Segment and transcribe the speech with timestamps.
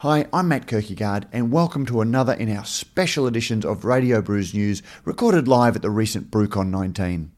[0.00, 4.52] Hi, I'm Matt Kirkegaard, and welcome to another in our special editions of Radio Brews
[4.52, 7.32] News, recorded live at the recent BrewCon 19.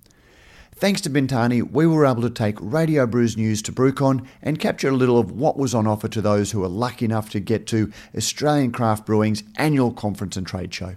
[0.74, 4.88] Thanks to Bintani, we were able to take Radio Brews News to BrewCon and capture
[4.88, 7.68] a little of what was on offer to those who were lucky enough to get
[7.68, 10.96] to Australian Craft Brewing's annual conference and trade show.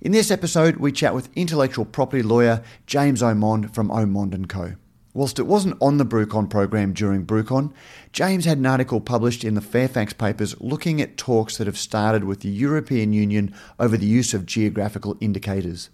[0.00, 4.74] In this episode, we chat with intellectual property lawyer James Omond from Omond & Co.
[5.16, 7.72] Whilst it wasn't on the BrewCon program during BrewCon,
[8.12, 12.24] James had an article published in the Fairfax papers looking at talks that have started
[12.24, 15.88] with the European Union over the use of geographical indicators.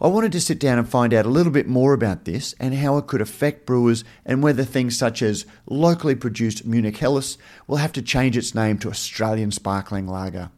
[0.00, 2.74] I wanted to sit down and find out a little bit more about this and
[2.76, 7.78] how it could affect brewers and whether things such as locally produced Munich Helles will
[7.78, 10.52] have to change its name to Australian Sparkling Lager.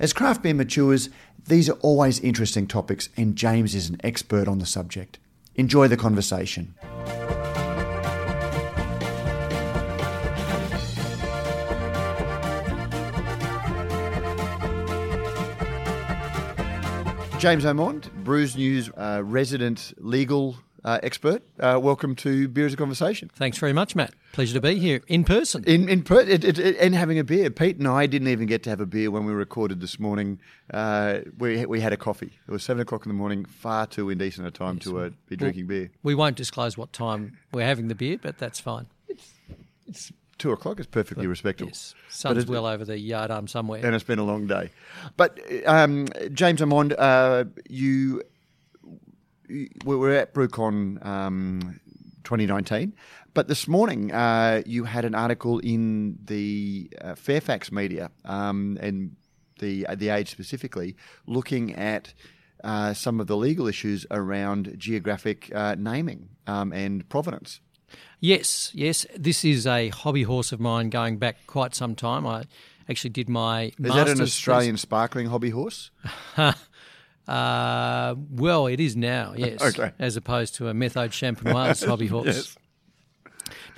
[0.00, 1.08] As craft beer matures,
[1.46, 5.20] these are always interesting topics, and James is an expert on the subject.
[5.54, 6.74] Enjoy the conversation.
[17.40, 21.42] James Omond, Brews News uh, resident legal uh, expert.
[21.58, 23.30] Uh, welcome to Beer as a Conversation.
[23.34, 24.12] Thanks very much, Matt.
[24.32, 25.64] Pleasure to be here in person.
[25.64, 27.48] In in per- it, it, it, and having a beer.
[27.48, 30.38] Pete and I didn't even get to have a beer when we recorded this morning.
[30.70, 32.38] Uh, we we had a coffee.
[32.46, 33.46] It was seven o'clock in the morning.
[33.46, 35.90] Far too indecent a time yes, to uh, be drinking well, beer.
[36.02, 38.84] We won't disclose what time we're having the beer, but that's fine.
[39.08, 39.32] It's,
[39.86, 40.80] it's two o'clock.
[40.80, 41.70] is perfectly respectable.
[41.70, 44.70] Yes, sun's well over the yard arm somewhere, and it's been a long day.
[45.16, 48.22] But um, James Omond, uh, you
[49.48, 51.80] we were at BrewCon um,
[52.24, 52.94] 2019,
[53.34, 59.16] but this morning uh, you had an article in the uh, Fairfax media um, and
[59.60, 60.96] the uh, the Age specifically,
[61.26, 62.14] looking at
[62.64, 67.60] uh, some of the legal issues around geographic uh, naming um, and provenance.
[68.20, 72.26] Yes, yes, this is a hobby horse of mine going back quite some time.
[72.26, 72.44] I
[72.88, 73.72] actually did my.
[73.78, 75.90] Is that an Australian sparkling hobby horse?
[77.28, 79.62] Uh, well, it is now, yes.
[79.62, 79.92] okay.
[80.00, 82.26] As opposed to a methode champenoise hobby horse.
[82.26, 82.56] yes.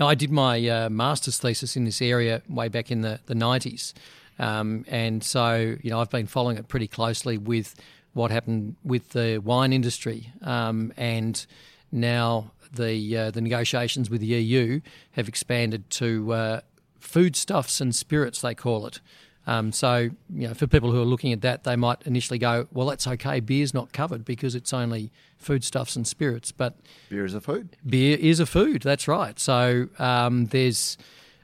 [0.00, 3.34] Now, I did my uh, master's thesis in this area way back in the, the
[3.34, 3.92] 90s.
[4.38, 7.74] Um, and so, you know, I've been following it pretty closely with
[8.14, 10.32] what happened with the wine industry.
[10.40, 11.44] Um, and
[11.92, 14.80] now the, uh, the negotiations with the EU
[15.12, 16.60] have expanded to uh,
[17.00, 19.00] foodstuffs and spirits, they call it.
[19.46, 22.68] Um, so, you know, for people who are looking at that, they might initially go,
[22.72, 23.40] "Well, that's okay.
[23.40, 26.76] Beer's not covered because it's only foodstuffs and spirits." But
[27.08, 27.76] beer is a food.
[27.84, 28.82] Beer is a food.
[28.82, 29.38] That's right.
[29.40, 30.96] So um, there's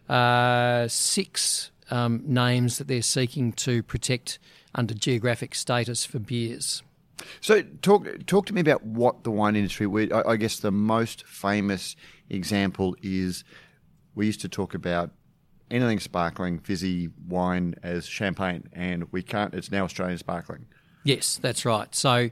[0.09, 4.39] uh, six um, names that they're seeking to protect
[4.75, 6.83] under geographic status for beers.
[7.41, 10.13] So, talk talk to me about what the wine industry.
[10.13, 11.97] I, I guess the most famous
[12.31, 13.45] example is
[14.15, 15.11] we used to talk about
[15.71, 19.55] anything sparkling, fizzy wine as champagne, and we can't.
[19.55, 20.67] It's now Australian sparkling.
[21.05, 21.95] Yes, that's right.
[21.95, 22.31] So.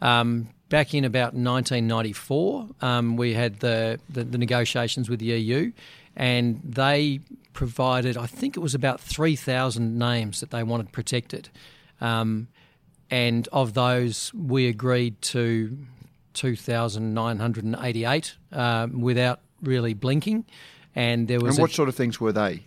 [0.00, 5.72] Um, back in about 1994, um, we had the, the, the, negotiations with the EU,
[6.14, 7.20] and they
[7.52, 11.48] provided, I think it was about 3,000 names that they wanted protected.
[12.00, 12.48] Um,
[13.10, 15.76] and of those, we agreed to
[16.34, 20.44] 2,988 uh, without really blinking.
[20.94, 21.56] And there was.
[21.56, 22.64] And what a, sort of things were they?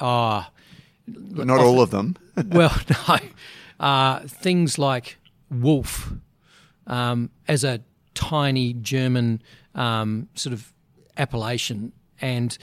[0.00, 2.16] Ah, uh, not all of them.
[2.48, 2.76] well,
[3.08, 3.18] no.
[3.78, 5.18] Uh, things like
[5.50, 6.12] wolf
[6.86, 7.80] um, as a
[8.14, 9.42] tiny German
[9.74, 10.72] um, sort of
[11.16, 12.56] appellation, and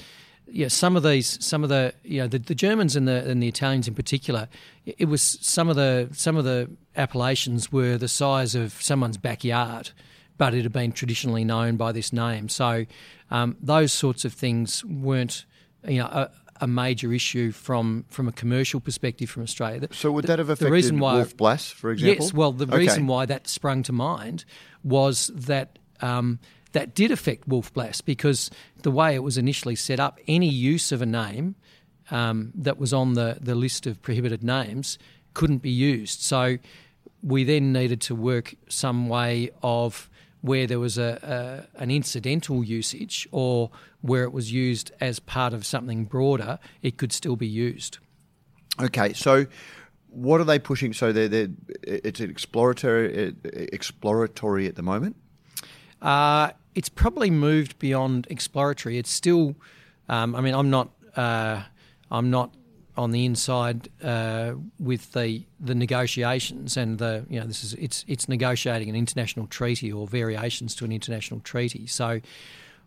[0.48, 3.42] yeah, some of these, some of the, you know, the, the Germans and the and
[3.42, 4.48] the Italians in particular,
[4.86, 9.92] it was some of the some of the appellations were the size of someone's backyard,
[10.38, 12.50] but it had been traditionally known by this name.
[12.50, 12.86] So
[13.32, 15.46] um, those sorts of things weren't,
[15.88, 16.30] you know,
[16.62, 19.88] a major issue from from a commercial perspective from Australia.
[19.92, 22.26] So would that have affected the reason why, Wolf Blass, for example?
[22.26, 22.34] Yes.
[22.34, 22.78] Well, the okay.
[22.78, 24.46] reason why that sprung to mind
[24.84, 25.80] was that.
[26.02, 26.40] Um,
[26.74, 28.52] that did affect Wolf Blass because
[28.82, 31.56] the way it was initially set up, any use of a name
[32.12, 35.00] um, that was on the, the list of prohibited names
[35.34, 36.22] couldn't be used.
[36.22, 36.58] So
[37.22, 40.10] we then needed to work some way of
[40.42, 43.72] where there was a, a, an incidental usage or
[44.02, 48.00] where it was used as part of something broader, it could still be used.
[48.82, 49.46] Okay, so
[50.10, 50.92] what are they pushing?
[50.92, 51.48] So they're, they're
[51.84, 55.16] it's exploratory exploratory at the moment.
[56.02, 58.98] Uh, it's probably moved beyond exploratory.
[58.98, 59.56] It's still,
[60.10, 61.64] um, I mean, I'm not, uh,
[62.12, 62.54] I'm not
[62.96, 68.06] on the inside uh, with the the negotiations and the you know this is it's
[68.08, 71.88] it's negotiating an international treaty or variations to an international treaty.
[71.88, 72.22] So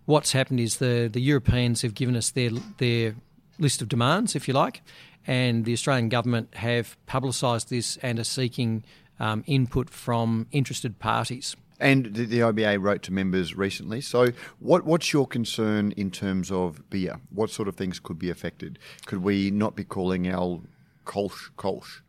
[0.05, 3.17] what's happened is the the Europeans have given us their their
[3.59, 4.83] list of demands, if you like,
[5.27, 8.85] and the Australian government have publicised this and are seeking
[9.19, 11.57] um, input from interested parties.
[11.79, 14.01] And the, the, IBA wrote to members recently.
[14.01, 14.29] So,
[14.61, 17.21] what, what's your concern in terms of beer?
[17.31, 18.79] What sort of things could be affected?
[19.05, 20.61] Could we not be calling our
[21.05, 22.01] Kolsch Kolsch?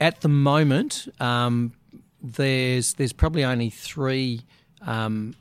[0.00, 1.72] At the moment, um,
[2.22, 4.42] there's there's probably only three
[4.82, 5.34] um,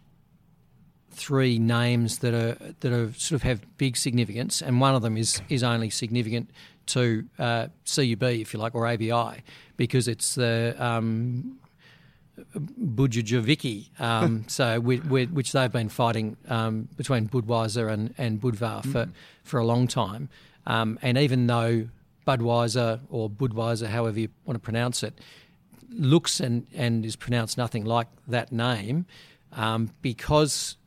[1.11, 5.17] three names that are that are sort of have big significance, and one of them
[5.17, 6.49] is is only significant
[6.87, 9.43] to uh, CUB, if you like, or ABI,
[9.75, 11.57] because it's the um,
[12.55, 18.83] Budjaviki, um, so we, we, which they've been fighting um, between Budweiser and, and Budvar
[18.83, 19.11] for, mm.
[19.43, 20.29] for a long time.
[20.67, 21.87] Um, and even though
[22.27, 25.13] Budweiser or Budweiser, however you want to pronounce it,
[25.89, 29.05] looks and, and is pronounced nothing like that name,
[29.53, 30.77] um, because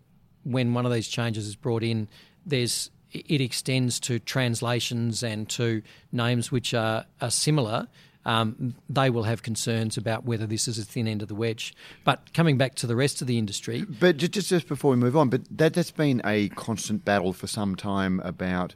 [0.45, 2.09] when one of these changes is brought in,
[2.45, 5.81] there's it extends to translations and to
[6.13, 7.89] names which are, are similar
[8.29, 11.75] um, they will have concerns about whether this is a thin end of the wedge.
[12.05, 13.87] But coming back to the rest of the industry.
[13.89, 17.47] But just, just before we move on, but that, that's been a constant battle for
[17.47, 18.75] some time about.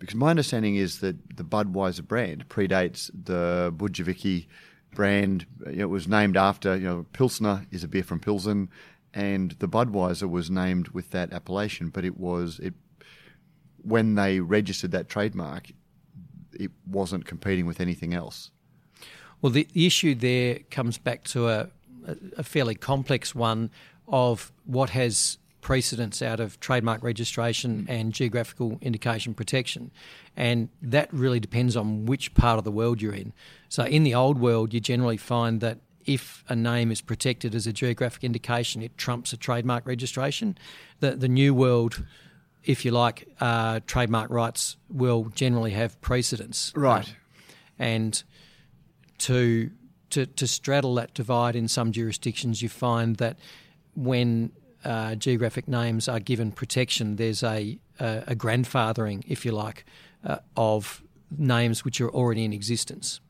[0.00, 4.48] Because my understanding is that the Budweiser brand predates the Budjaviki
[4.96, 5.46] brand.
[5.72, 8.68] It was named after, you know, Pilsner is a beer from Pilsen,
[9.14, 12.74] and the Budweiser was named with that appellation, but it was it
[13.82, 15.70] when they registered that trademark,
[16.52, 18.50] it wasn't competing with anything else.
[19.40, 21.68] Well, the, the issue there comes back to a,
[22.36, 23.70] a fairly complex one
[24.06, 29.90] of what has precedence out of trademark registration and geographical indication protection.
[30.36, 33.32] And that really depends on which part of the world you're in.
[33.68, 37.66] So, in the old world, you generally find that if a name is protected as
[37.66, 40.56] a geographic indication, it trumps a trademark registration.
[41.00, 42.02] The, the new world,
[42.64, 46.72] if you like, uh, trademark rights will generally have precedence.
[46.74, 47.06] Right.
[47.08, 47.14] Um,
[47.78, 48.22] and
[49.18, 49.70] to
[50.10, 53.38] to, to straddle that divide in some jurisdictions, you find that
[53.94, 54.52] when
[54.84, 59.84] uh, geographic names are given protection, there's a, a, a grandfathering, if you like,
[60.24, 61.02] uh, of
[61.36, 63.20] names which are already in existence.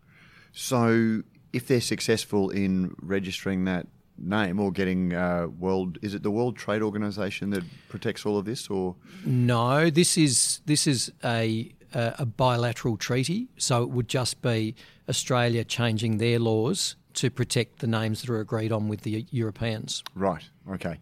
[0.53, 3.87] So, if they're successful in registering that
[4.19, 8.45] name or getting uh, world, is it the World Trade Organization that protects all of
[8.45, 8.95] this, or
[9.25, 9.91] no?
[9.91, 14.75] This is this is a a bilateral treaty, so it would just be
[15.09, 20.05] Australia changing their laws to protect the names that are agreed on with the Europeans.
[20.15, 20.45] Right.
[20.71, 20.99] Okay.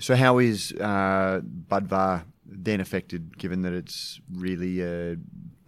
[0.00, 5.16] So how is uh, Budvar then affected, given that it's really uh,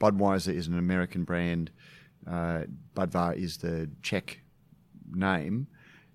[0.00, 1.70] Budweiser is an American brand,
[2.26, 2.62] uh,
[2.94, 4.40] Budvar is the Czech
[5.12, 5.66] name?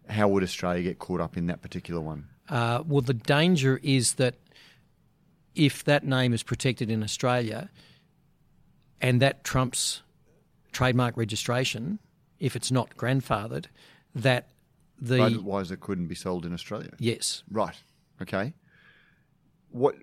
[0.09, 2.27] How would Australia get caught up in that particular one?
[2.47, 4.35] Uh, well, the danger is that
[5.53, 7.69] if that name is protected in Australia,
[9.01, 10.01] and that trumps
[10.71, 11.99] trademark registration
[12.39, 13.65] if it's not grandfathered.
[14.15, 14.49] That
[14.99, 16.91] the Budweiser couldn't be sold in Australia.
[16.99, 17.43] Yes.
[17.51, 17.75] Right.
[18.21, 18.53] Okay.
[19.69, 19.95] What?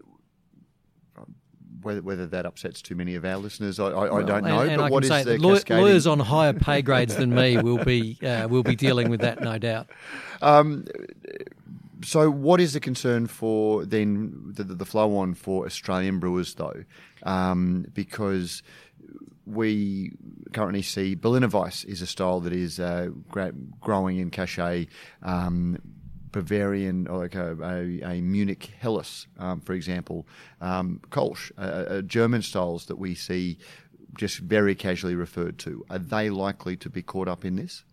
[1.82, 4.60] Whether, whether that upsets too many of our listeners, I, I, well, I don't know.
[4.60, 7.84] And, and but what is the law, lawyers on higher pay grades than me will
[7.84, 9.88] be uh, will be dealing with that, no doubt.
[10.42, 10.84] Um,
[12.02, 16.84] so, what is the concern for then the, the flow on for Australian brewers, though?
[17.22, 18.62] Um, because
[19.46, 20.12] we
[20.52, 23.08] currently see Berliner Weiss is a style that is uh,
[23.80, 24.88] growing in cachet.
[25.22, 25.78] Um,
[26.32, 30.26] Bavarian, like a, a, a Munich Helles, um, for example,
[30.60, 33.58] um, Kolsch, uh, German styles that we see
[34.18, 35.84] just very casually referred to.
[35.88, 37.84] Are they likely to be caught up in this?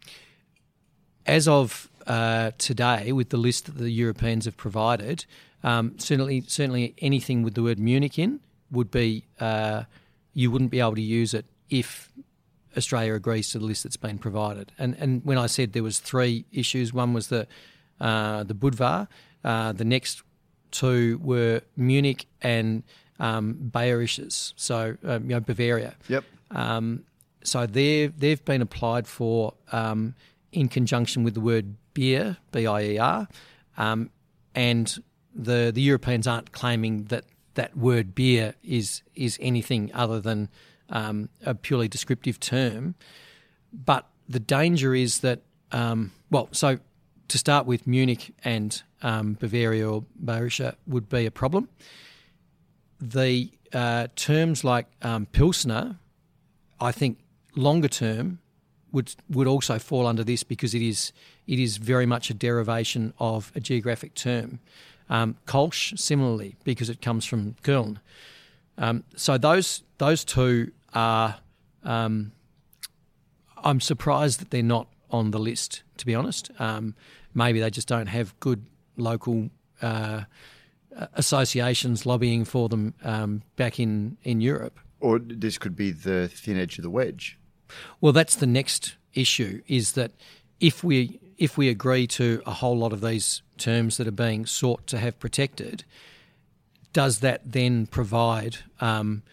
[1.26, 5.26] As of uh, today, with the list that the Europeans have provided,
[5.64, 8.40] um, certainly, certainly anything with the word Munich in
[8.72, 9.84] would be uh,
[10.34, 12.12] you wouldn't be able to use it if
[12.76, 14.72] Australia agrees to the list that's been provided.
[14.78, 17.48] And and when I said there was three issues, one was the
[18.02, 19.08] uh, the Budvar,
[19.44, 20.24] uh, the next
[20.72, 22.84] two were Munich and
[23.20, 25.96] um, Bayerisches, so um, you know Bavaria.
[26.10, 26.24] Yep.
[26.52, 27.04] Um,
[27.44, 30.16] so they they've been applied for um,
[30.54, 33.28] in conjunction with the word beer, B I E R,
[33.78, 34.10] um,
[34.56, 35.04] and
[35.36, 40.50] the the Europeans aren't claiming that that word beer is is anything other than
[40.90, 42.96] um, a purely descriptive term.
[43.72, 45.42] But the danger is that,
[45.72, 46.78] um, well, so
[47.28, 51.70] to start with, Munich and um, Bavaria or Bayerischer would be a problem.
[53.02, 55.98] The uh, terms like um, Pilsner,
[56.80, 57.18] I think
[57.56, 58.40] longer term
[58.94, 61.12] would would also fall under this because it is
[61.48, 64.60] it is very much a derivation of a geographic term.
[65.10, 67.98] Um, Kolsch, similarly, because it comes from Köln.
[68.78, 71.40] Um, so those those two are
[71.84, 72.32] um,
[73.58, 75.84] I'm surprised that they're not on the list.
[75.98, 76.96] To be honest, um,
[77.34, 79.50] maybe they just don't have good local
[79.82, 80.22] uh,
[81.14, 84.80] associations lobbying for them um, back in in Europe.
[85.00, 87.38] Or this could be the thin edge of the wedge.
[88.02, 89.62] Well, that's the next issue.
[89.68, 90.12] Is that
[90.60, 94.46] if we if we agree to a whole lot of these terms that are being
[94.46, 95.84] sought to have protected,
[96.94, 99.24] does that then provide um,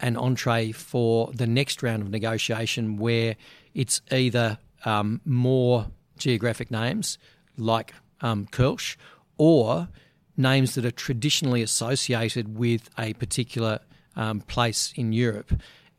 [0.00, 3.36] an entree for the next round of negotiation where
[3.74, 5.86] it's either um, more
[6.18, 7.18] geographic names
[7.56, 8.96] like um, Kölsch
[9.38, 9.88] or
[10.36, 13.80] names that are traditionally associated with a particular
[14.16, 15.52] um, place in Europe.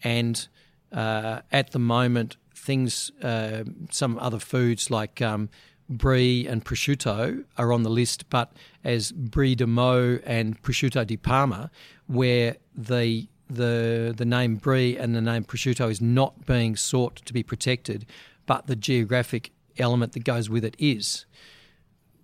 [0.03, 0.47] And
[0.91, 5.49] uh, at the moment, things, uh, some other foods like um,
[5.89, 8.53] brie and prosciutto are on the list, but
[8.83, 11.71] as brie de Meaux and prosciutto di Parma,
[12.07, 17.33] where the the the name brie and the name prosciutto is not being sought to
[17.33, 18.05] be protected,
[18.45, 21.25] but the geographic element that goes with it is.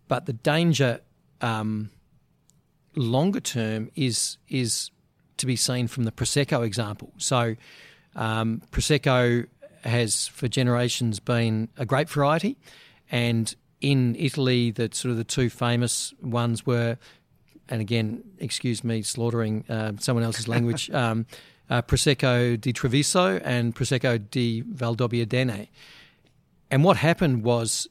[0.08, 1.00] But the danger
[1.41, 1.91] um,
[2.96, 4.91] longer term is is
[5.38, 7.12] to be seen from the prosecco example.
[7.17, 7.55] So
[8.15, 9.48] um, prosecco
[9.84, 12.58] has for generations been a grape variety,
[13.12, 16.98] and in Italy, the sort of the two famous ones were,
[17.67, 20.89] and again, excuse me, slaughtering uh, someone else's language.
[21.03, 21.25] Um,
[21.70, 25.70] uh, Prosecco di Treviso and Prosecco di Valdobbiadene.
[26.70, 27.88] And what happened was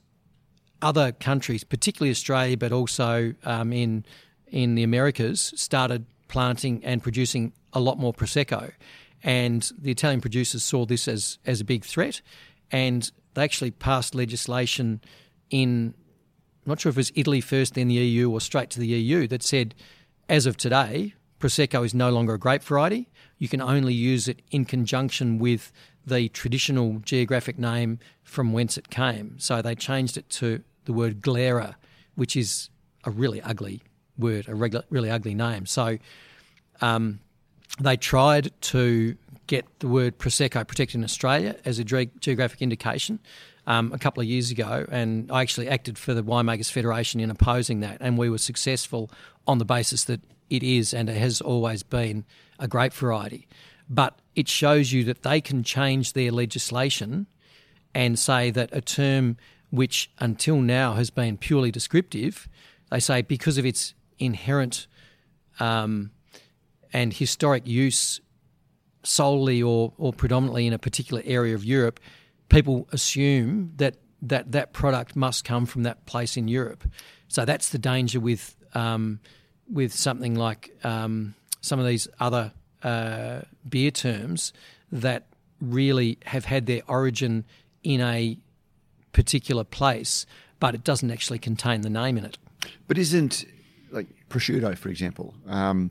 [0.83, 4.05] other countries, particularly Australia, but also um, in
[4.49, 8.71] in the Americas, started planting and producing a lot more prosecco,
[9.23, 12.21] and the Italian producers saw this as as a big threat,
[12.71, 15.01] and they actually passed legislation
[15.51, 15.95] in.
[16.65, 18.87] I'm not sure if it was Italy first, then the EU, or straight to the
[18.87, 19.75] EU that said,
[20.29, 23.09] as of today, prosecco is no longer a grape variety.
[23.39, 25.73] You can only use it in conjunction with
[26.07, 29.39] the traditional geographic name from whence it came.
[29.39, 31.75] So they changed it to the word glera,
[32.15, 32.71] which is
[33.05, 33.83] a really ugly
[34.17, 35.67] word, a really ugly name.
[35.67, 35.99] So
[36.81, 37.21] um,
[37.81, 43.19] they tried to get the word Prosecco protected in Australia as a geographic indication
[43.67, 47.31] um, a couple of years ago, and I actually acted for the Winemakers Federation in
[47.31, 49.11] opposing that, and we were successful
[49.47, 52.25] on the basis that it is and it has always been
[52.59, 53.49] a grape variety.
[53.89, 57.27] But it shows you that they can change their legislation
[57.95, 59.37] and say that a term
[59.71, 62.49] which until now has been purely descriptive,
[62.91, 64.87] they say because of its inherent
[65.59, 66.11] um,
[66.93, 68.21] and historic use
[69.03, 71.99] solely or, or predominantly in a particular area of Europe,
[72.49, 76.85] people assume that, that that product must come from that place in Europe.
[77.29, 79.21] So that's the danger with um,
[79.71, 84.53] with something like um, some of these other uh, beer terms
[84.91, 85.27] that
[85.61, 87.45] really have had their origin
[87.83, 88.39] in a
[89.13, 90.27] particular place,
[90.59, 92.39] but it doesn't actually contain the name in it.
[92.89, 93.45] But isn't
[93.91, 95.91] like prosciutto, for example, um,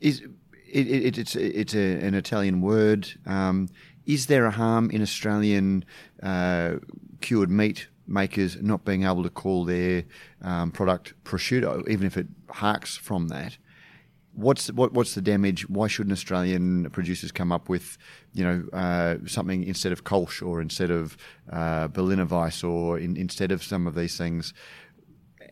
[0.00, 0.22] is
[0.72, 3.08] it, it, it's it's a, an Italian word.
[3.26, 3.68] Um,
[4.06, 5.84] is there a harm in Australian
[6.22, 6.76] uh,
[7.20, 10.04] cured meat makers not being able to call their
[10.42, 13.56] um, product prosciutto, even if it harks from that?
[14.32, 15.68] What's what, what's the damage?
[15.68, 17.98] Why shouldn't Australian producers come up with,
[18.32, 21.16] you know, uh, something instead of Kolsch or instead of
[21.52, 24.54] uh, Berliner Weiss or in, instead of some of these things,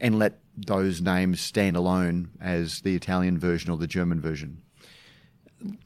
[0.00, 4.62] and let those names stand alone as the Italian version or the German version?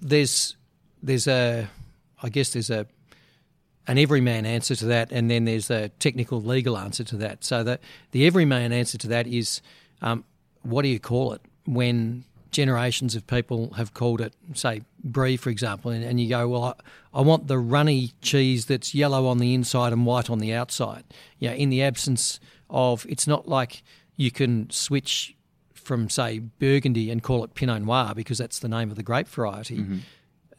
[0.01, 0.57] There's
[1.03, 1.69] there's a
[2.23, 2.87] I guess there's a
[3.87, 7.45] an everyman answer to that, and then there's a technical legal answer to that.
[7.45, 7.79] So the
[8.13, 9.61] the everyman answer to that is,
[10.01, 10.25] um,
[10.63, 15.51] what do you call it when generations of people have called it, say, brie, for
[15.51, 16.75] example, and, and you go, well, I,
[17.19, 21.03] I, want the runny cheese that's yellow on the inside and white on the outside.
[21.39, 22.39] You know, in the absence
[22.69, 23.83] of, it's not like
[24.17, 25.37] you can switch
[25.75, 29.29] from, say, Burgundy and call it Pinot Noir because that's the name of the grape
[29.29, 29.79] variety.
[29.79, 29.99] Mm-hmm.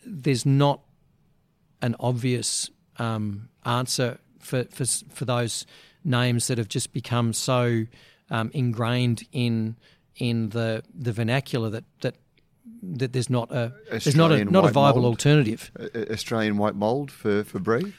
[0.05, 0.81] There's not
[1.81, 5.65] an obvious um, answer for, for for those
[6.03, 7.86] names that have just become so
[8.29, 9.75] um, ingrained in
[10.17, 12.15] in the the vernacular that that
[12.81, 15.72] that there's not a Australian there's not a not a viable mold, alternative.
[16.12, 17.93] Australian white mold for for brie.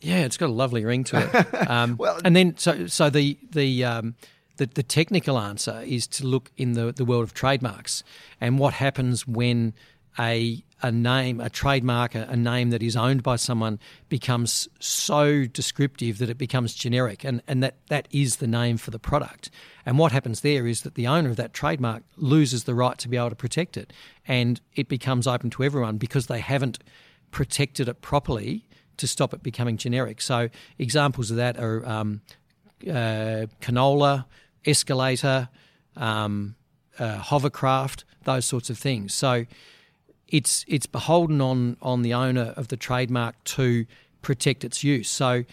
[0.00, 1.46] Yeah, it's got a lovely ring to it.
[1.70, 4.16] Um, well, and then so so the the um,
[4.56, 8.04] the, the technical answer is to look in the, the world of trademarks
[8.40, 9.74] and what happens when
[10.18, 13.78] a a name, a trademark, a, name that is owned by someone
[14.10, 18.90] becomes so descriptive that it becomes generic, and, and that, that is the name for
[18.90, 19.50] the product.
[19.86, 23.08] And what happens there is that the owner of that trademark loses the right to
[23.08, 23.94] be able to protect it,
[24.28, 26.80] and it becomes open to everyone because they haven't
[27.30, 28.66] protected it properly
[28.98, 30.20] to stop it becoming generic.
[30.20, 32.20] So examples of that are um,
[32.86, 34.26] uh, canola,
[34.66, 35.48] escalator,
[35.96, 36.54] um,
[36.98, 39.14] uh, hovercraft, those sorts of things.
[39.14, 39.46] So
[40.28, 43.86] it's it's beholden on on the owner of the trademark to
[44.22, 45.08] protect its use.
[45.08, 45.44] So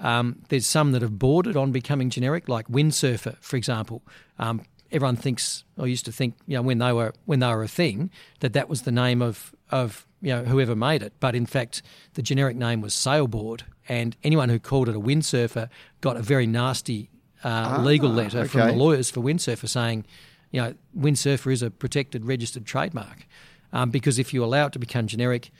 [0.00, 4.02] um, there's some that have bordered on becoming generic, like windsurfer, for example.
[4.38, 7.62] Um, everyone thinks, or used to think, you know, when they were when they were
[7.62, 11.14] a thing, that that was the name of of you know whoever made it.
[11.20, 11.82] But in fact,
[12.14, 15.68] the generic name was sailboard, and anyone who called it a windsurfer
[16.00, 17.10] got a very nasty
[17.48, 18.48] ah, legal letter okay.
[18.48, 20.04] from the lawyers for windsurfer saying,
[20.50, 23.26] you know, windsurfer is a protected registered trademark.
[23.72, 25.50] Um, because if you allow it to become generic,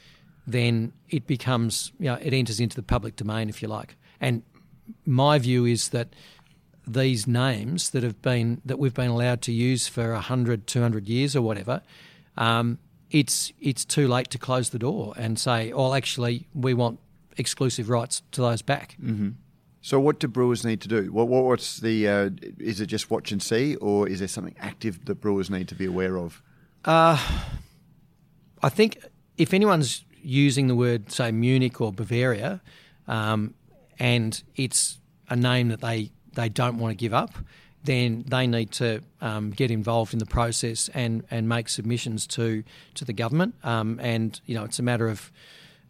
[0.47, 3.97] then it becomes, you know, it enters into the public domain, if you like.
[4.21, 4.43] And
[5.05, 6.09] my view is that
[6.87, 11.35] these names that have been that we've been allowed to use for 100 200 years
[11.35, 11.83] or whatever
[12.37, 12.79] um,
[13.11, 17.01] it's it's too late to close the door and say oh actually we want
[17.37, 19.31] exclusive rights to those back mm-hmm.
[19.87, 23.33] So what do brewers need to do what, what's the uh, is it just watch
[23.33, 26.43] and see or is there something active that brewers need to be aware of
[26.85, 27.19] uh,
[28.63, 28.99] I think
[29.37, 32.61] if anyone's using the word say Munich or Bavaria
[33.07, 33.55] um,
[33.99, 37.35] and it's a name that they, they don't want to give up,
[37.85, 42.65] then they need to um, get involved in the process and, and make submissions to
[42.95, 43.55] to the government.
[43.63, 45.31] Um, and you know, it's a matter of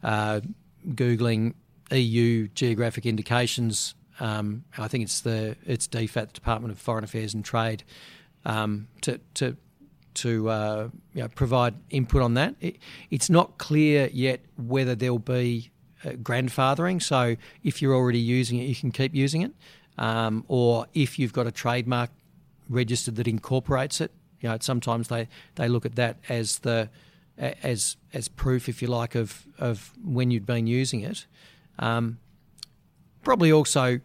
[0.03, 0.41] uh,
[0.89, 1.55] googling
[1.93, 3.95] EU geographic indications.
[4.19, 7.85] Um, I think it's the it's DFAT, the Department of Foreign Affairs and Trade,
[8.45, 9.57] um, to to
[10.15, 12.55] to uh, you know, provide input on that.
[12.61, 12.79] It,
[13.11, 15.71] it's not clear yet whether there'll be
[16.05, 17.03] uh, grandfathering.
[17.03, 19.53] So if you're already using it, you can keep using it.
[19.99, 22.11] Um, or if you've got a trademark
[22.69, 26.89] registered that incorporates it, you know, sometimes they, they look at that as the
[27.39, 31.27] as as proof, if you like, of of when you'd been using it.
[31.79, 32.19] Um,
[33.23, 34.01] probably also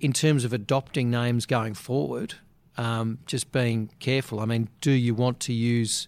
[0.00, 2.34] in terms of adopting names going forward,
[2.76, 4.40] um, just being careful.
[4.40, 6.06] I mean, do you want to use,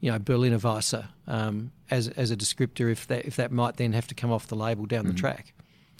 [0.00, 3.92] you know, Berliner Weisse um, as as a descriptor if that if that might then
[3.92, 5.12] have to come off the label down mm-hmm.
[5.12, 5.52] the track?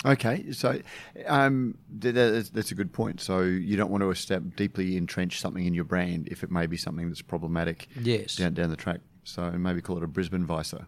[0.05, 0.79] Okay, so
[1.27, 3.21] um, that's, that's, a good point.
[3.21, 6.67] So you don't want to step deeply entrench something in your brand if it may
[6.67, 7.89] be something that's problematic.
[8.01, 8.37] Yes.
[8.37, 9.01] Down down the track.
[9.25, 10.85] So maybe call it a Brisbane Weisse.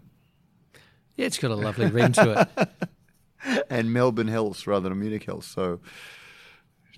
[1.18, 3.66] Yeah, it's got a lovely ring to it.
[3.70, 5.46] and Melbourne Helles rather than Munich Helles.
[5.46, 5.80] So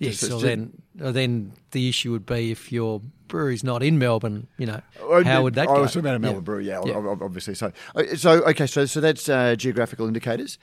[0.01, 4.65] Yes, so then then the issue would be if your brewery's not in Melbourne, you
[4.65, 5.81] know, oh, how would that I go?
[5.81, 6.43] was talking about a Melbourne yeah.
[6.43, 7.53] brewery, yeah, yeah, obviously.
[7.53, 10.57] So, uh, so okay, so so that's uh, geographical indicators.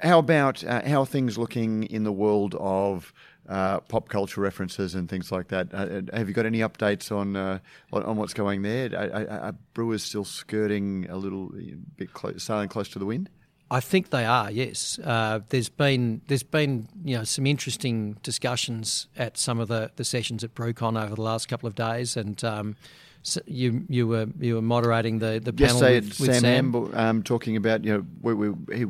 [0.00, 3.14] How about uh, how are things looking in the world of
[3.48, 5.72] uh, pop culture references and things like that?
[5.72, 7.60] Uh, uh, have you got any updates on on,
[7.92, 8.90] on, what's going there?
[8.94, 11.52] Are, are, brewers still skirting a little
[11.96, 13.30] bit close, sailing close to the wind?
[13.70, 14.50] I think they are.
[14.50, 19.90] Yes, uh, there's been there's been you know some interesting discussions at some of the,
[19.96, 22.76] the sessions at BrewCon over the last couple of days, and um,
[23.22, 26.94] so you you were you were moderating the the panel Yesterday with, with Sam, Sam.
[26.94, 28.86] um, talking about you know we, we, he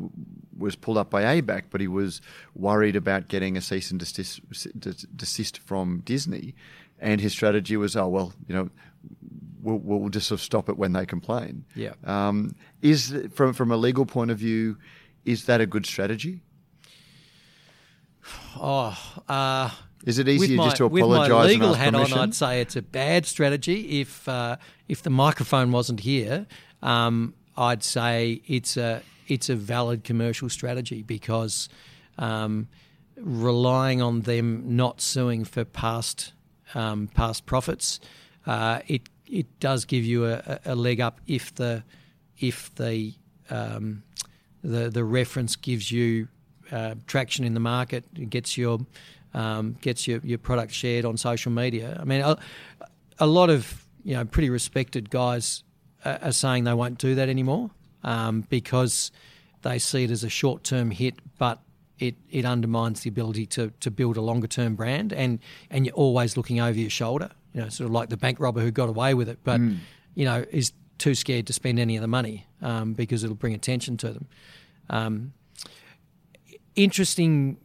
[0.57, 2.21] was pulled up by ABAC, but he was
[2.55, 4.41] worried about getting a cease and desist,
[5.17, 6.55] desist from Disney,
[6.99, 8.71] and his strategy was oh well you know
[9.63, 11.65] we'll, we'll just sort of stop it when they complain.
[11.75, 11.95] Yeah.
[12.05, 14.79] Um, is from from a legal point of view,
[15.25, 16.43] is that a good strategy?
[18.59, 18.97] Oh,
[19.29, 19.69] uh,
[20.07, 21.29] is it easier my, just to apologise?
[21.29, 22.17] With my legal hat permission?
[22.17, 24.01] on, I'd say it's a bad strategy.
[24.01, 24.57] If uh,
[24.89, 26.47] if the microphone wasn't here,
[26.83, 31.69] um, I'd say it's a it's a valid commercial strategy because
[32.19, 32.69] um,
[33.17, 36.33] relying on them not suing for past
[36.75, 38.01] um, past profits,
[38.47, 41.83] uh, it it does give you a, a, leg up if the
[42.39, 43.15] if the
[43.51, 44.03] um,
[44.63, 46.29] the the reference gives you
[46.73, 48.81] uh, traction in the market, it gets your
[49.35, 51.99] um, gets your, your product shared on social media.
[52.01, 52.39] I mean, a,
[53.19, 55.63] a lot of you know pretty respected guys
[56.05, 57.71] are, are saying they won't do that anymore
[58.07, 59.11] um, because
[59.61, 61.61] they see it as a short term hit, but
[61.99, 65.41] it, it undermines the ability to, to build a longer term brand and,
[65.71, 68.61] and you're always looking over your shoulder you know, sort of like the bank robber
[68.61, 69.79] who got away with it, but mm.
[70.15, 73.55] you know is too scared to spend any of the money um, because it'll bring
[73.55, 74.27] attention to them.
[74.91, 75.33] Um,
[76.75, 77.57] interesting.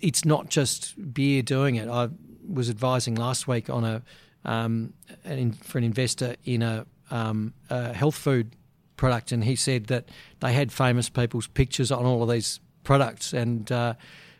[0.00, 1.88] It's not just beer doing it.
[1.88, 2.08] I
[2.48, 4.02] was advising last week on a,
[4.44, 4.92] um,
[5.24, 8.54] an, for an investor in a, um, a health food
[8.96, 10.08] product, and he said that
[10.40, 13.94] they had famous people's pictures on all of these products, and uh,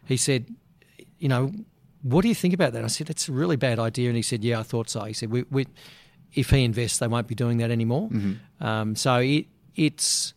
[0.04, 0.46] he said,
[1.18, 1.52] you know,
[2.02, 2.84] what do you think about that?
[2.84, 4.08] I said, that's a really bad idea.
[4.08, 5.02] And he said, yeah, I thought so.
[5.04, 5.66] He said, we, we,
[6.34, 8.08] if he invests, they won't be doing that anymore.
[8.10, 8.64] Mm-hmm.
[8.64, 10.34] Um, so it, it's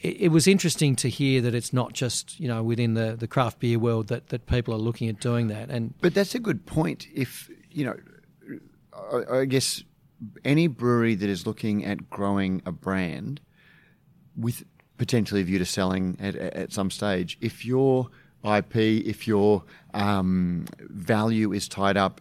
[0.00, 3.28] it, it, was interesting to hear that it's not just you know within the, the
[3.28, 5.70] craft beer world that, that people are looking at doing that.
[5.70, 7.06] And but that's a good point.
[7.14, 7.96] If you know,
[9.12, 9.84] I, I guess
[10.44, 13.40] any brewery that is looking at growing a brand
[14.36, 14.64] with
[14.98, 18.08] potentially a view to selling at, at some stage, if your
[18.44, 22.20] IP, if your um, value is tied up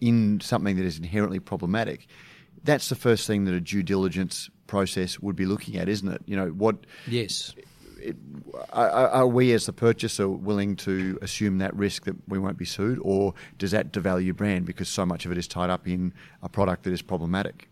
[0.00, 2.06] in something that is inherently problematic,
[2.64, 6.22] that's the first thing that a due diligence process would be looking at, isn't it?
[6.26, 6.76] You know what?
[7.06, 7.54] Yes.
[8.02, 8.16] It,
[8.72, 12.64] are, are, we as the purchaser willing to assume that risk that we won't be
[12.64, 16.12] sued, or does that devalue brand because so much of it is tied up in
[16.42, 17.68] a product that is problematic?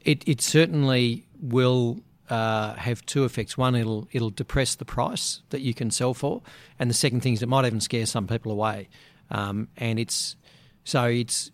[0.00, 3.56] It, it certainly will uh, have two effects.
[3.56, 6.42] One, it'll it'll depress the price that you can sell for,
[6.78, 8.88] and the second thing is it might even scare some people away.
[9.30, 10.36] Um, and it's
[10.84, 11.50] so it's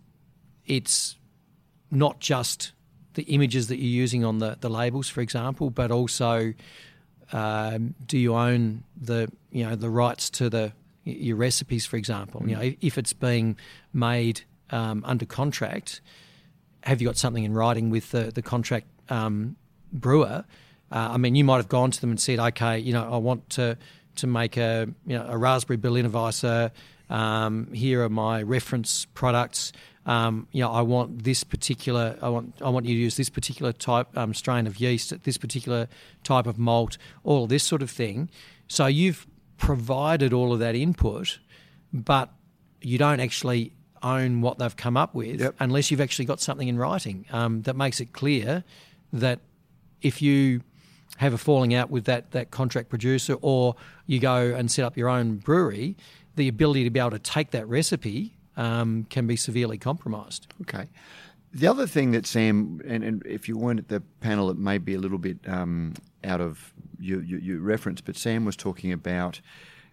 [0.66, 1.16] it's
[1.90, 2.72] not just
[3.14, 6.54] the images that you're using on the, the labels, for example, but also
[7.32, 10.72] um, do you own the you know the rights to the
[11.04, 12.40] your recipes, for example?
[12.40, 12.48] Mm.
[12.48, 13.56] You know, if it's being
[13.92, 16.00] made um, under contract,
[16.82, 19.56] have you got something in writing with the the contract um,
[19.92, 20.44] brewer?
[20.92, 23.16] Uh, I mean, you might have gone to them and said, okay, you know, I
[23.16, 23.76] want to
[24.16, 26.70] to make a you know a raspberry Berliner Weisse.
[27.08, 29.72] Um, here are my reference products
[30.10, 33.30] um, you know, I want this particular, I want, I want you to use this
[33.30, 35.86] particular type um, strain of yeast, at this particular
[36.24, 38.28] type of malt, all this sort of thing.
[38.66, 39.24] So you've
[39.56, 41.38] provided all of that input,
[41.92, 42.28] but
[42.80, 45.54] you don't actually own what they've come up with yep.
[45.60, 48.64] unless you've actually got something in writing um, that makes it clear
[49.12, 49.38] that
[50.02, 50.60] if you
[51.18, 54.96] have a falling out with that that contract producer or you go and set up
[54.96, 55.96] your own brewery,
[56.34, 60.52] the ability to be able to take that recipe um, can be severely compromised.
[60.62, 60.88] Okay.
[61.52, 64.78] The other thing that Sam, and, and, if you weren't at the panel, it may
[64.78, 68.92] be a little bit um, out of your, your, your, reference, but Sam was talking
[68.92, 69.40] about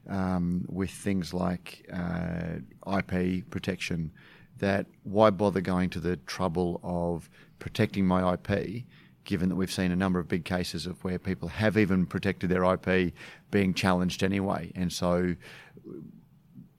[0.08, 2.60] um, with things like uh,
[2.98, 4.12] IP protection
[4.60, 8.84] that why bother going to the trouble of protecting my IP
[9.28, 12.50] given that we've seen a number of big cases of where people have even protected
[12.50, 13.13] their IP
[13.52, 14.72] being challenged anyway.
[14.74, 15.36] And so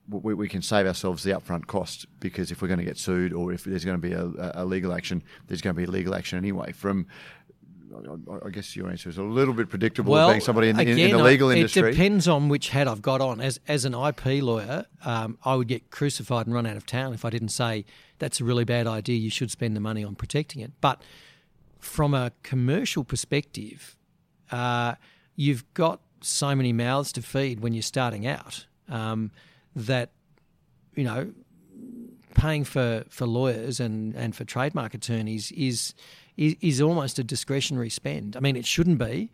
[0.08, 3.32] we, we, can save ourselves the upfront cost because if we're going to get sued
[3.32, 6.14] or if there's going to be a, a legal action, there's going to be legal
[6.14, 6.72] action anyway.
[6.72, 7.06] From
[8.44, 11.10] I guess your answer is a little bit predictable well, being somebody in, again, in,
[11.10, 11.88] the legal I, industry.
[11.88, 13.40] It depends on which hat I've got on.
[13.40, 17.14] As as an IP lawyer, um, I would get crucified and run out of town
[17.14, 17.84] if I didn't say
[18.18, 19.16] that's a really bad idea.
[19.16, 20.72] You should spend the money on protecting it.
[20.80, 21.02] But
[21.78, 23.96] from a commercial perspective,
[24.50, 24.94] uh,
[25.34, 28.66] you've got so many mouths to feed when you're starting out.
[28.88, 29.30] Um,
[29.86, 30.10] that
[30.94, 31.32] you know
[32.34, 35.92] paying for, for lawyers and, and for trademark attorneys is,
[36.36, 38.36] is is almost a discretionary spend.
[38.36, 39.30] I mean, it shouldn't be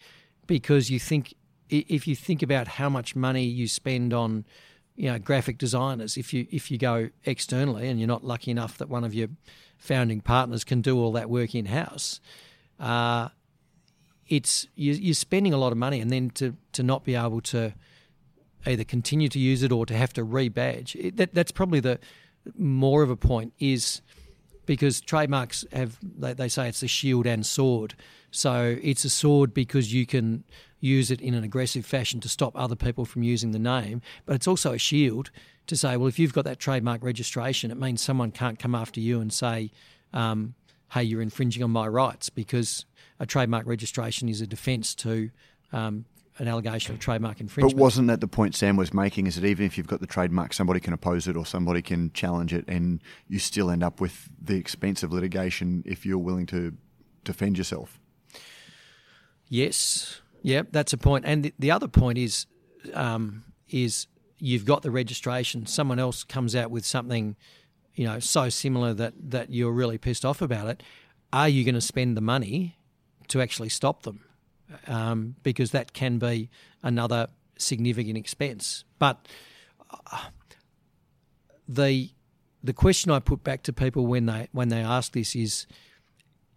[0.46, 1.34] because you think
[1.68, 4.44] if you think about how much money you spend on
[4.96, 8.78] you know graphic designers if you if you go externally and you're not lucky enough
[8.78, 9.28] that one of your
[9.76, 12.20] founding partners can do all that work in house
[12.78, 13.28] uh,
[14.28, 17.40] it's you, are spending a lot of money and then to to not be able
[17.40, 17.74] to
[18.66, 20.94] either continue to use it or to have to rebadge.
[20.96, 21.98] It, that, that's probably the
[22.56, 24.02] more of a point is
[24.66, 27.94] because trademarks have they, they say it's a shield and sword.
[28.30, 30.44] So it's a sword because you can
[30.80, 34.34] use it in an aggressive fashion to stop other people from using the name, but
[34.34, 35.30] it's also a shield
[35.66, 39.00] to say, well, if you've got that trademark registration, it means someone can't come after
[39.00, 39.70] you and say,
[40.12, 40.54] um,
[40.92, 42.84] hey, you're infringing on my rights because
[43.18, 45.30] a trademark registration is a defence to
[45.72, 46.04] um,
[46.38, 47.76] an allegation of trademark infringement.
[47.76, 49.26] But wasn't that the point Sam was making?
[49.26, 52.12] Is that even if you've got the trademark, somebody can oppose it or somebody can
[52.12, 56.46] challenge it, and you still end up with the expense of litigation if you're willing
[56.46, 56.76] to
[57.22, 58.00] defend yourself?
[59.48, 61.24] Yes, yeah, that's a point.
[61.26, 62.46] And the, the other point is,
[62.92, 64.06] um, is
[64.38, 65.66] you've got the registration.
[65.66, 67.36] Someone else comes out with something,
[67.94, 70.82] you know, so similar that that you're really pissed off about it.
[71.32, 72.76] Are you going to spend the money
[73.28, 74.24] to actually stop them?
[74.86, 76.50] Um, because that can be
[76.82, 78.84] another significant expense.
[78.98, 79.26] But
[80.12, 80.28] uh,
[81.68, 82.10] the
[82.62, 85.66] the question I put back to people when they when they ask this is,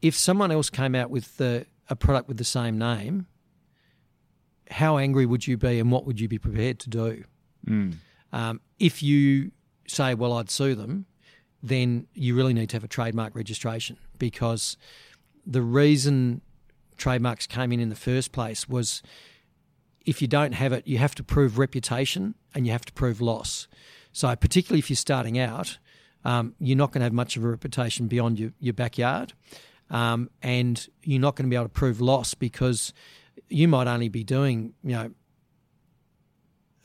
[0.02, 3.28] if someone else came out with the, a product with the same name,
[4.72, 7.24] how angry would you be, and what would you be prepared to do?
[7.68, 7.96] Mm.
[8.32, 9.52] Um, if you
[9.88, 11.06] say, "Well, I'd sue them,"
[11.62, 14.78] then you really need to have a trademark registration because
[15.46, 16.42] the reason
[16.98, 19.02] trademarks came in in the first place was
[20.06, 23.22] if you don't have it, you have to prove reputation and you have to prove
[23.22, 23.68] loss.
[24.14, 25.78] So, particularly if you're starting out,
[26.24, 29.34] um, you're not going to have much of a reputation beyond your, your backyard.
[29.90, 32.94] Um, and you're not going to be able to prove loss because
[33.48, 35.12] you might only be doing, you know,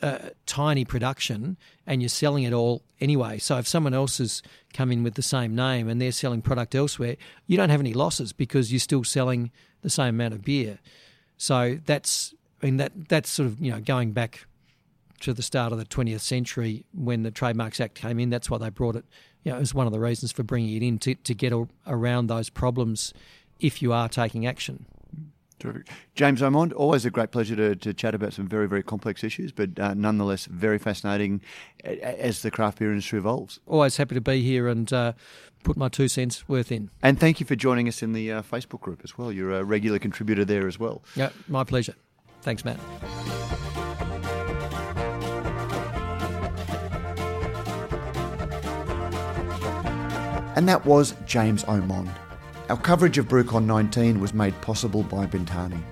[0.02, 3.38] a tiny production and you're selling it all anyway.
[3.38, 6.74] So if someone else has come in with the same name and they're selling product
[6.74, 10.78] elsewhere, you don't have any losses because you're still selling the same amount of beer.
[11.36, 14.46] So that's I mean that that's sort of you know going back
[15.20, 18.30] to the start of the 20th century when the Trademarks Act came in.
[18.30, 19.04] That's why they brought it.
[19.44, 21.52] You know, it was one of the reasons for bringing it in to, to get
[21.86, 23.14] around those problems
[23.60, 24.86] if you are taking action.
[25.62, 25.90] Terrific.
[26.16, 29.52] James Omond, always a great pleasure to, to chat about some very, very complex issues,
[29.52, 31.40] but uh, nonetheless very fascinating
[31.84, 33.60] as the craft beer industry evolves.
[33.68, 35.12] Always happy to be here and uh,
[35.62, 36.90] put my two cents worth in.
[37.00, 39.30] And thank you for joining us in the uh, Facebook group as well.
[39.30, 41.04] You're a regular contributor there as well.
[41.14, 41.94] Yeah, my pleasure.
[42.40, 42.80] Thanks, Matt.
[50.56, 52.10] And that was James Omond.
[52.72, 55.82] Our coverage of BrewCon 19 was made possible by Bintani,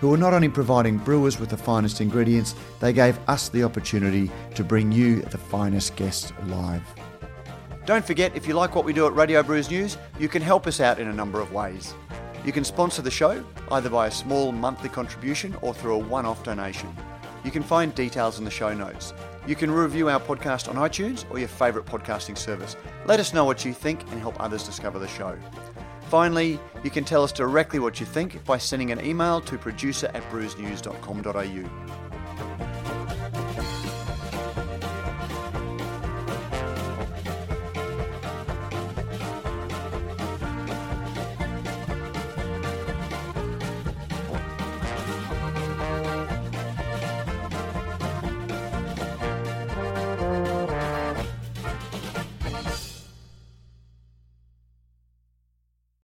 [0.00, 4.30] who were not only providing brewers with the finest ingredients, they gave us the opportunity
[4.54, 6.82] to bring you the finest guests live.
[7.84, 10.66] Don't forget, if you like what we do at Radio Brews News, you can help
[10.66, 11.92] us out in a number of ways.
[12.42, 16.24] You can sponsor the show either by a small monthly contribution or through a one
[16.24, 16.88] off donation.
[17.44, 19.12] You can find details in the show notes.
[19.46, 22.76] You can review our podcast on iTunes or your favourite podcasting service.
[23.04, 25.36] Let us know what you think and help others discover the show.
[26.10, 30.10] Finally, you can tell us directly what you think by sending an email to producer
[30.12, 32.09] at brewsnews.com.au.